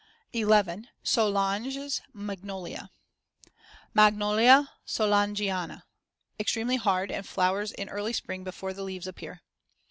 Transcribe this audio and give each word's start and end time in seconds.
11. 0.33 0.87
Soulange's 1.05 2.01
magnolia 2.11 2.89
(Magnolia 3.93 4.71
soulangeana) 4.83 5.83
Extremely 6.39 6.77
hard 6.77 7.11
and 7.11 7.23
flowers 7.27 7.71
in 7.71 7.87
early 7.87 8.11
spring 8.13 8.43
before 8.43 8.73
the 8.73 8.81
leaves 8.81 9.05
appear. 9.05 9.43